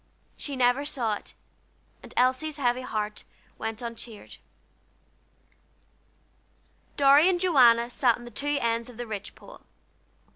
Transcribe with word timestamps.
She 0.35 0.55
never 0.55 0.83
saw 0.83 1.13
it, 1.13 1.35
and 2.01 2.11
Elsie's 2.17 2.57
heavy 2.57 2.81
heart 2.81 3.23
went 3.59 3.83
uncheered. 3.83 4.37
Dorry 6.97 7.29
and 7.29 7.39
Joanna 7.39 7.87
sat 7.91 8.17
on 8.17 8.23
the 8.23 8.31
two 8.31 8.57
ends 8.61 8.89
of 8.89 8.97
the 8.97 9.05
ridge 9.05 9.35
pole. 9.35 9.61